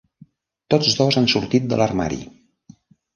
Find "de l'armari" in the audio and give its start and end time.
1.73-2.19